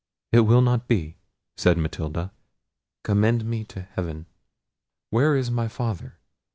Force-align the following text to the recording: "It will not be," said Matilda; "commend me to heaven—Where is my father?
"It 0.31 0.39
will 0.39 0.63
not 0.63 0.87
be," 0.87 1.19
said 1.57 1.77
Matilda; 1.77 2.33
"commend 3.03 3.45
me 3.45 3.63
to 3.65 3.81
heaven—Where 3.81 5.35
is 5.35 5.51
my 5.51 5.67
father? 5.67 6.17